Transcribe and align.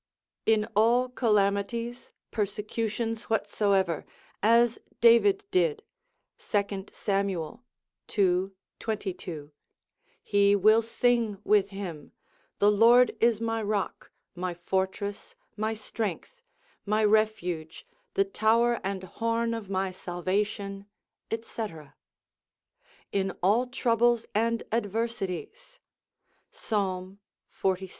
In 0.47 0.67
all 0.75 1.09
calamities, 1.09 2.11
persecutions 2.31 3.29
whatsoever, 3.29 4.03
as 4.41 4.79
David 4.99 5.43
did, 5.51 5.83
2 6.39 6.87
Sam. 6.91 7.29
ii. 7.29 7.37
22, 8.87 9.51
he 10.23 10.55
will 10.55 10.81
sing 10.81 11.37
with 11.43 11.69
him, 11.69 12.13
the 12.57 12.71
Lord 12.71 13.15
is 13.19 13.39
my 13.39 13.61
rock, 13.61 14.11
my 14.33 14.55
fortress, 14.55 15.35
my 15.55 15.75
strength, 15.75 16.41
my 16.83 17.05
refuge, 17.05 17.85
the 18.15 18.25
tower 18.25 18.79
and 18.83 19.03
horn 19.03 19.53
of 19.53 19.69
my 19.69 19.91
salvation, 19.91 20.87
&c. 21.39 21.63
In 23.11 23.31
all 23.43 23.67
troubles 23.67 24.25
and 24.33 24.63
adversities, 24.71 25.79
Psal. 26.51 27.17
xlvi. 27.61 27.87